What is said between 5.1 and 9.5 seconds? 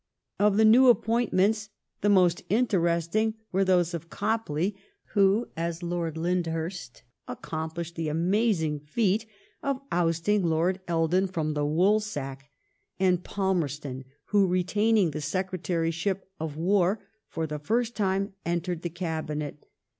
who as Lord Lyndhurst accomplished the amazing feat